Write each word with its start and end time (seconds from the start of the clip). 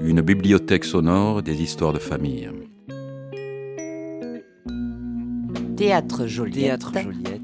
Une 0.00 0.20
bibliothèque 0.22 0.84
sonore 0.84 1.42
des 1.42 1.62
histoires 1.62 1.92
de 1.92 1.98
famille. 1.98 2.48
Théâtre 5.76 6.26
Joliette. 6.26 6.80
Théâtre 6.80 6.92
Joliette. 7.02 7.42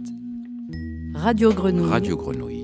Radio 1.14 1.52
Grenouille. 1.52 1.90
Radio 1.90 2.16
Grenouille. 2.16 2.63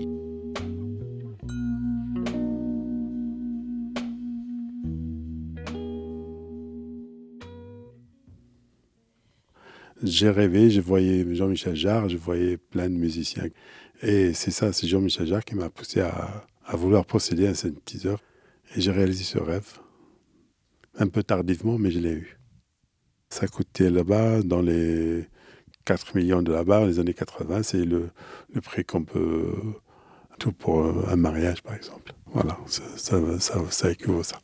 J'ai 10.02 10.30
rêvé, 10.30 10.70
je 10.70 10.80
voyais 10.80 11.26
Jean-Michel 11.34 11.76
Jarre, 11.76 12.08
je 12.08 12.16
voyais 12.16 12.56
plein 12.56 12.88
de 12.88 12.94
musiciens. 12.94 13.44
Et 14.02 14.32
c'est 14.32 14.50
ça, 14.50 14.72
c'est 14.72 14.86
Jean-Michel 14.86 15.26
Jarre 15.26 15.44
qui 15.44 15.54
m'a 15.54 15.68
poussé 15.68 16.00
à, 16.00 16.46
vouloir 16.72 17.04
procéder 17.04 17.46
à 17.46 17.50
un 17.50 17.54
synthétiseur. 17.54 18.18
Et 18.74 18.80
j'ai 18.80 18.92
réalisé 18.92 19.24
ce 19.24 19.38
rêve. 19.38 19.78
Un 20.98 21.08
peu 21.08 21.22
tardivement, 21.22 21.76
mais 21.76 21.90
je 21.90 21.98
l'ai 21.98 22.12
eu. 22.12 22.38
Ça 23.28 23.46
coûtait 23.46 23.90
là-bas, 23.90 24.42
dans 24.42 24.62
les 24.62 25.26
4 25.84 26.16
millions 26.16 26.42
de 26.42 26.52
là-bas, 26.52 26.86
les 26.86 26.98
années 26.98 27.14
80, 27.14 27.62
c'est 27.62 27.84
le, 27.84 28.10
le 28.52 28.60
prix 28.60 28.84
qu'on 28.84 29.04
peut. 29.04 29.52
Tout 30.38 30.52
pour 30.52 30.82
un 31.10 31.16
mariage, 31.16 31.62
par 31.62 31.74
exemple. 31.74 32.14
Voilà, 32.32 32.58
ça, 32.66 32.82
ça, 32.96 33.40
ça, 33.40 33.60
ça 33.68 33.90
équivaut 33.90 34.22
ça. 34.22 34.38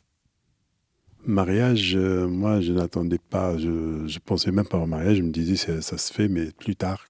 Mariage, 1.27 1.97
euh, 1.97 2.25
moi, 2.25 2.61
je 2.61 2.71
n'attendais 2.71 3.17
pas, 3.17 3.57
je 3.57 4.17
pensais 4.19 4.49
même 4.51 4.65
pas 4.65 4.77
au 4.77 4.85
mariage, 4.85 5.17
je 5.17 5.23
me 5.23 5.29
disais, 5.29 5.57
ça, 5.81 5.97
se 5.97 6.13
fait, 6.13 6.29
mais 6.29 6.51
plus 6.51 6.77
tard. 6.77 7.05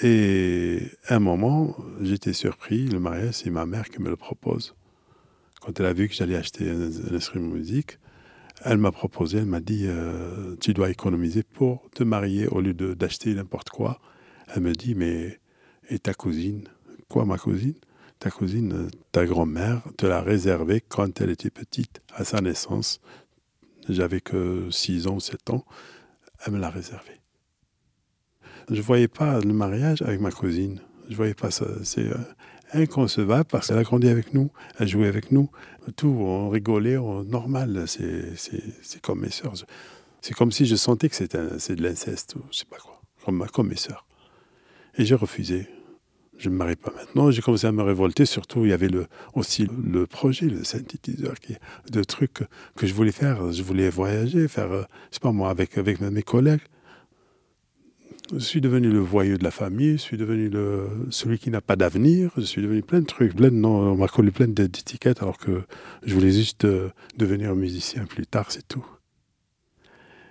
Et 0.00 0.80
à 1.08 1.16
un 1.16 1.18
moment, 1.18 1.76
j'étais 2.00 2.32
surpris, 2.32 2.86
le 2.86 3.00
mariage, 3.00 3.34
c'est 3.34 3.50
ma 3.50 3.66
mère 3.66 3.88
qui 3.88 4.00
me 4.00 4.10
le 4.10 4.16
propose. 4.16 4.76
Quand 5.60 5.80
elle 5.80 5.86
a 5.86 5.92
vu 5.92 6.08
que 6.08 6.14
j'allais 6.14 6.36
acheter 6.36 6.70
un, 6.70 7.14
instrument 7.14 7.48
de 7.48 7.54
musique, 7.54 7.98
elle 8.64 8.78
m'a 8.78 8.92
proposé, 8.92 9.38
elle 9.38 9.46
m'a 9.46 9.60
dit, 9.60 9.86
euh, 9.86 10.54
tu 10.60 10.72
dois 10.72 10.90
économiser 10.90 11.42
pour 11.42 11.90
te 11.90 12.04
marier 12.04 12.46
au 12.46 12.60
lieu 12.60 12.74
d'acheter 12.74 13.34
n'importe 13.34 13.70
quoi. 13.70 13.98
Elle 14.54 14.62
me 14.62 14.72
dit, 14.72 14.94
mais 14.94 15.40
et 15.90 15.98
ta 15.98 16.14
cousine? 16.14 16.68
Quoi, 17.08 17.24
ma 17.24 17.38
cousine? 17.38 17.74
Ta 18.18 18.30
cousine, 18.30 18.88
ta 19.12 19.26
grand-mère, 19.26 19.82
te 19.98 20.06
l'a 20.06 20.20
réservée 20.22 20.80
quand 20.80 21.20
elle 21.20 21.30
était 21.30 21.50
petite, 21.50 22.00
à 22.14 22.24
sa 22.24 22.40
naissance. 22.40 23.00
J'avais 23.88 24.20
que 24.20 24.68
6 24.70 25.06
ans 25.06 25.16
ou 25.16 25.20
7 25.20 25.50
ans. 25.50 25.64
Elle 26.44 26.54
me 26.54 26.58
l'a 26.58 26.70
réservée. 26.70 27.20
Je 28.70 28.76
ne 28.76 28.80
voyais 28.82 29.08
pas 29.08 29.38
le 29.40 29.52
mariage 29.52 30.02
avec 30.02 30.20
ma 30.20 30.30
cousine. 30.32 30.80
Je 31.06 31.12
ne 31.12 31.16
voyais 31.16 31.34
pas 31.34 31.50
ça. 31.50 31.66
C'est 31.84 32.06
euh, 32.10 32.16
inconcevable 32.72 33.44
parce 33.44 33.68
qu'elle 33.68 33.78
a 33.78 33.84
grandi 33.84 34.08
avec 34.08 34.34
nous, 34.34 34.50
elle 34.78 34.88
jouait 34.88 35.06
avec 35.06 35.30
nous. 35.30 35.50
Tout, 35.96 36.08
on 36.08 36.48
rigolait, 36.48 36.96
on- 36.96 37.22
normal. 37.22 37.84
C'est 37.86 39.00
comme 39.02 39.20
mes 39.20 39.30
sœurs. 39.30 39.54
C'est 40.20 40.34
comme 40.34 40.50
si 40.50 40.66
je 40.66 40.74
sentais 40.74 41.08
que 41.08 41.14
c'est 41.14 41.30
de 41.36 41.82
l'inceste 41.82 42.34
je 42.50 42.56
sais 42.58 42.64
pas 42.64 42.78
quoi, 42.78 43.00
comme, 43.24 43.46
comme 43.52 43.68
mes 43.68 43.76
sœurs. 43.76 44.04
Et 44.98 45.04
j'ai 45.04 45.14
refusé. 45.14 45.68
Je 46.38 46.48
ne 46.48 46.54
me 46.54 46.58
marie 46.58 46.76
pas 46.76 46.92
maintenant. 46.94 47.30
J'ai 47.30 47.42
commencé 47.42 47.66
à 47.66 47.72
me 47.72 47.82
révolter. 47.82 48.26
Surtout, 48.26 48.64
il 48.64 48.70
y 48.70 48.72
avait 48.72 48.90
aussi 49.34 49.66
le 49.84 50.06
projet, 50.06 50.46
le 50.46 50.64
synthétiseur, 50.64 51.34
qui, 51.40 51.56
de 51.90 52.04
trucs 52.04 52.44
que, 52.76 52.86
je 52.86 52.92
voulais 52.92 53.12
faire. 53.12 53.52
Je 53.52 53.62
voulais 53.62 53.88
voyager, 53.88 54.46
faire, 54.48 54.72
euh, 54.72 54.82
je 55.10 55.16
sais 55.16 55.20
pas 55.20 55.32
moi, 55.32 55.50
avec, 55.50 55.76
mes 55.76 56.22
collègues. 56.22 56.60
Je 58.32 58.40
suis 58.40 58.60
devenu 58.60 58.90
le 58.90 58.98
voyeux 58.98 59.38
de 59.38 59.44
la 59.44 59.52
famille, 59.52 59.92
je 59.92 60.02
suis 60.02 60.16
devenu 60.16 60.50
celui 61.10 61.38
qui 61.38 61.48
n'a 61.48 61.60
pas 61.60 61.76
d'avenir, 61.76 62.32
je 62.36 62.42
suis 62.42 62.60
devenu 62.60 62.82
plein 62.82 63.00
de 63.00 63.06
trucs, 63.06 63.36
plein 63.36 63.50
noms, 63.50 63.92
on 63.92 63.96
m'a 63.96 64.08
collé 64.08 64.32
plein 64.32 64.48
d'étiquettes 64.48 65.22
alors 65.22 65.38
que 65.38 65.62
je 66.04 66.12
voulais 66.12 66.32
juste 66.32 66.64
euh, 66.64 66.88
devenir 67.16 67.54
musicien 67.54 68.04
plus 68.04 68.26
tard, 68.26 68.50
c'est 68.50 68.66
tout. 68.66 68.84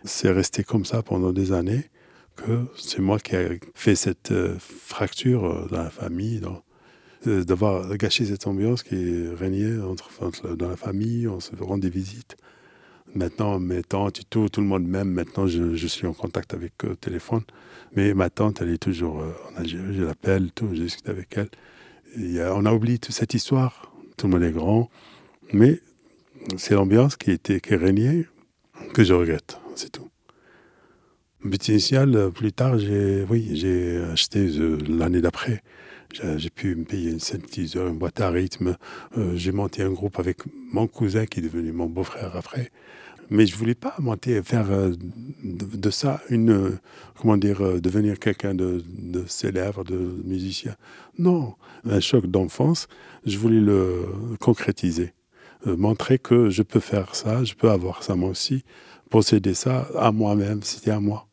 C'est 0.03 0.29
resté 0.29 0.65
comme 0.65 0.83
ça 0.83 1.03
pendant 1.03 1.31
des 1.31 1.53
années 1.53 1.89
que 2.35 2.65
c'est 2.77 2.99
moi 2.99 3.19
qui 3.19 3.35
ai 3.35 3.59
fait 3.73 3.95
cette 3.95 4.31
euh, 4.31 4.55
fracture 4.59 5.45
euh, 5.45 5.67
dans 5.69 5.83
la 5.83 5.89
famille, 5.89 6.41
euh, 7.27 7.43
d'avoir 7.43 7.95
gâché 7.97 8.25
cette 8.25 8.47
ambiance 8.47 8.83
qui 8.83 9.27
régnait 9.29 9.77
dans 10.57 10.69
la 10.69 10.77
famille, 10.77 11.27
on 11.27 11.39
se 11.39 11.55
rend 11.55 11.77
des 11.77 11.89
visites. 11.89 12.35
Maintenant, 13.15 13.59
mes 13.59 13.81
tantes 13.81 14.19
et 14.19 14.23
tout, 14.29 14.49
tout 14.49 14.61
le 14.61 14.67
monde 14.67 14.85
m'aime. 14.85 15.09
Maintenant, 15.09 15.47
je, 15.47 15.87
suis 15.87 16.05
en 16.05 16.13
contact 16.13 16.53
avec 16.53 16.73
eux 16.83 16.97
téléphone. 16.97 17.43
Mais 17.95 18.13
ma 18.13 18.29
tante, 18.29 18.61
elle 18.61 18.69
est 18.69 18.77
toujours 18.77 19.23
en 19.23 19.55
Algérie. 19.55 19.95
Je 19.95 20.03
l'appelle, 20.03 20.51
tout, 20.51 20.67
je 20.73 20.81
discute 20.81 21.07
avec 21.07 21.37
elle. 21.37 21.49
On 22.51 22.65
a 22.65 22.73
oublié 22.73 22.97
toute 22.97 23.15
cette 23.15 23.33
histoire. 23.33 23.93
Tout 24.17 24.27
le 24.27 24.33
monde 24.33 24.43
est 24.43 24.51
grand. 24.51 24.89
Mais 25.53 25.79
c'est 26.57 26.73
l'ambiance 26.73 27.15
qui, 27.15 27.31
était, 27.31 27.61
qui 27.61 27.75
régnait 27.75 28.27
que 28.93 29.05
je 29.05 29.13
regrette. 29.13 29.59
C'est 29.75 29.93
tout. 29.93 30.09
But 31.43 31.67
initial, 31.67 32.15
euh, 32.15 32.29
plus 32.31 32.51
tard, 32.51 32.79
j'ai 32.79 33.23
oui, 33.29 33.51
j'ai 33.53 33.97
acheté 34.11 34.47
euh, 34.57 34.77
l'année 34.87 35.21
d'après. 35.21 35.61
J'ai 36.37 36.49
pu 36.49 36.75
me 36.75 36.85
payer 36.85 37.11
une 37.11 37.19
synthétiseur, 37.19 37.87
une 37.87 37.97
boîte 37.97 38.21
à 38.21 38.29
rythme. 38.29 38.77
Euh, 39.17 39.35
j'ai 39.35 39.51
monté 39.51 39.83
un 39.83 39.91
groupe 39.91 40.17
avec 40.17 40.37
mon 40.71 40.87
cousin 40.87 41.25
qui 41.25 41.39
est 41.39 41.43
devenu 41.43 41.73
mon 41.73 41.87
beau-frère 41.87 42.35
après. 42.37 42.71
Mais 43.29 43.45
je 43.45 43.55
voulais 43.57 43.75
pas 43.75 43.95
monter, 43.99 44.41
faire 44.41 44.67
de, 45.43 45.89
ça 45.89 46.21
une, 46.29 46.79
comment 47.19 47.37
dire, 47.37 47.81
devenir 47.81 48.17
quelqu'un 48.19 48.53
de 48.55 48.83
célèbre, 49.27 49.83
de 49.83 49.97
musicien. 50.23 50.75
Non, 51.17 51.55
un 51.83 51.99
choc 51.99 52.27
d'enfance. 52.27 52.87
Je 53.25 53.37
voulais 53.37 53.59
le 53.59 54.05
concrétiser, 54.39 55.13
Euh, 55.67 55.75
montrer 55.75 56.19
que 56.19 56.49
je 56.49 56.63
peux 56.63 56.79
faire 56.79 57.15
ça, 57.15 57.43
je 57.43 57.53
peux 57.53 57.69
avoir 57.69 58.03
ça 58.03 58.15
moi 58.15 58.29
aussi, 58.29 58.63
posséder 59.09 59.53
ça 59.53 59.87
à 59.97 60.11
moi-même, 60.11 60.61
c'était 60.63 60.91
à 60.91 60.99
moi. 60.99 61.27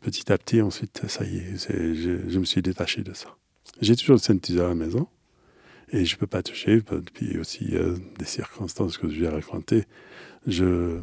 Petit 0.00 0.32
à 0.32 0.38
petit, 0.38 0.62
ensuite, 0.62 1.02
ça 1.08 1.24
y 1.24 1.38
est, 1.38 1.56
je, 1.68 2.38
me 2.38 2.44
suis 2.44 2.62
détaché 2.62 3.02
de 3.02 3.12
ça. 3.12 3.36
J'ai 3.82 3.96
toujours 3.96 4.14
le 4.14 4.20
synthétiseur 4.20 4.66
à 4.66 4.68
la 4.70 4.74
maison 4.74 5.08
et 5.92 6.04
je 6.06 6.14
ne 6.14 6.18
peux 6.18 6.26
pas 6.26 6.42
toucher. 6.42 6.80
Puis 7.12 7.38
aussi, 7.38 7.76
euh, 7.76 7.96
des 8.18 8.24
circonstances 8.24 8.96
que 8.96 9.10
je 9.10 9.20
vais 9.20 9.28
raconter, 9.28 9.84
je, 10.46 11.00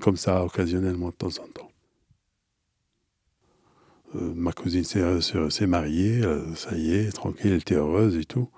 comme 0.00 0.16
ça, 0.16 0.44
occasionnellement, 0.44 1.08
de 1.08 1.14
temps 1.14 1.26
en 1.26 1.48
temps. 1.48 1.70
Euh, 4.14 4.32
ma 4.36 4.52
cousine 4.52 4.84
s'est 4.84 5.66
mariée, 5.66 6.22
ça 6.54 6.76
y 6.76 6.94
est, 6.94 7.10
tranquille, 7.10 7.50
elle 7.50 7.60
était 7.60 7.74
heureuse 7.74 8.16
et 8.16 8.24
tout. 8.24 8.48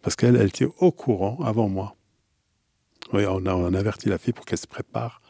Parce 0.00 0.16
qu'elle 0.16 0.36
elle 0.36 0.48
était 0.48 0.68
au 0.78 0.90
courant 0.90 1.38
avant 1.44 1.68
moi. 1.68 1.97
Oui, 3.12 3.24
on 3.26 3.46
a, 3.46 3.54
on 3.54 3.72
averti 3.74 4.08
la 4.08 4.18
fille 4.18 4.32
pour 4.32 4.44
qu'elle 4.44 4.58
se 4.58 4.66
prépare. 4.66 5.22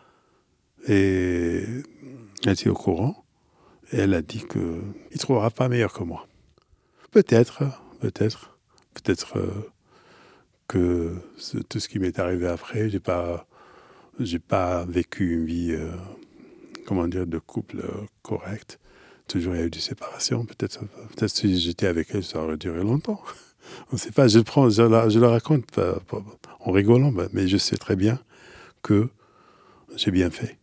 Et 0.86 1.64
elle 2.44 2.52
était 2.52 2.68
au 2.68 2.74
courant. 2.74 3.24
Et 3.92 3.98
elle 3.98 4.14
a 4.14 4.22
dit 4.22 4.44
qu'il 4.46 4.60
ne 4.60 5.18
trouvera 5.18 5.50
pas 5.50 5.68
meilleur 5.68 5.92
que 5.92 6.02
moi. 6.02 6.26
Peut-être, 7.10 7.62
peut-être, 8.00 8.58
peut-être 8.94 9.38
euh, 9.38 9.70
que 10.66 11.14
tout 11.68 11.80
ce 11.80 11.88
qui 11.88 11.98
m'est 11.98 12.18
arrivé 12.18 12.46
après, 12.46 12.90
j'ai 12.90 13.00
pas, 13.00 13.46
pas 14.48 14.84
vécu 14.84 15.34
une 15.34 15.46
vie, 15.46 15.72
euh, 15.72 15.90
comment 16.86 17.08
dire, 17.08 17.26
de 17.26 17.38
couple 17.38 17.78
euh, 17.78 18.04
correcte. 18.22 18.78
Toujours 19.26 19.54
il 19.54 19.60
y 19.60 19.62
a 19.62 19.66
eu 19.66 19.70
des 19.70 19.78
séparations. 19.80 20.44
Peut-être, 20.44 20.80
peut-être 21.14 21.30
si 21.30 21.58
j'étais 21.60 21.86
avec 21.86 22.08
elle, 22.14 22.24
ça 22.24 22.42
aurait 22.42 22.56
duré 22.56 22.82
longtemps. 22.82 23.22
On 23.92 23.94
ne 23.94 23.98
sait 23.98 24.10
pas. 24.12 24.28
Je 24.28 24.38
le 24.38 24.44
prends, 24.44 24.68
je 24.68 24.82
la, 24.82 25.08
je 25.08 25.18
la 25.18 25.28
raconte 25.30 25.70
pas- 25.70 26.00
pas- 26.00 26.24
en 26.60 26.72
rigolant, 26.72 27.12
bah, 27.12 27.28
mais 27.32 27.48
je 27.48 27.56
sais 27.56 27.76
très 27.76 27.96
bien 27.96 28.19
que 28.82 29.08
j'ai 29.96 30.10
bien 30.10 30.30
fait. 30.30 30.58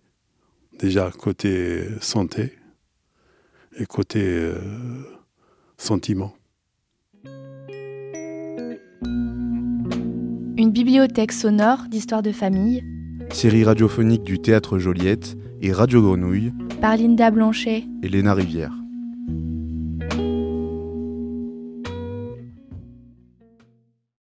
Déjà 0.79 1.09
côté 1.11 1.87
santé 2.01 2.53
et 3.77 3.85
côté 3.85 4.21
euh, 4.21 4.55
sentiment. 5.77 6.35
Une 10.57 10.71
bibliothèque 10.71 11.31
sonore 11.31 11.85
d'histoire 11.89 12.21
de 12.21 12.31
famille 12.31 12.83
Série 13.31 13.63
radiophonique 13.63 14.23
du 14.23 14.39
Théâtre 14.39 14.79
Joliette 14.79 15.35
et 15.61 15.71
Radio 15.71 16.01
Grenouille 16.01 16.53
par 16.79 16.95
Linda 16.95 17.31
Blanchet 17.31 17.83
et 18.03 18.07
Léna 18.07 18.33
Rivière. 18.33 18.71